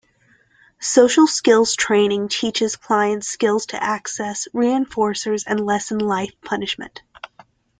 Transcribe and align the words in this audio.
Social 0.79 1.27
skills 1.27 1.75
training 1.75 2.29
teaches 2.29 2.75
clients 2.75 3.27
skills 3.27 3.67
to 3.67 3.83
access 3.83 4.47
reinforcers 4.51 5.43
and 5.45 5.63
lessen 5.63 5.99
life 5.99 6.33
punishment. 6.43 7.03